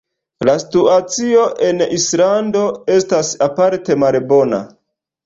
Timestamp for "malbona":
4.05-4.61